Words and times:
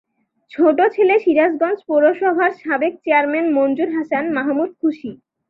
ছোট 0.51 0.77
ছেলে 0.95 1.15
সিরাজগঞ্জ 1.19 1.79
পৌরসভার 1.87 2.51
সাবেক 2.61 2.93
চেয়ারম্যান 3.03 3.47
মঞ্জুর 3.57 3.89
হাসান 3.95 4.25
মাহমুদ 4.37 4.71
খুশী। 4.81 5.11